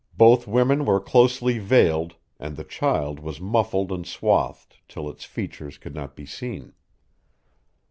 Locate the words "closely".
0.99-1.59